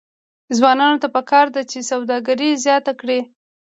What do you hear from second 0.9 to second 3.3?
ته پکار ده چې، سوداګري زیاته کړي.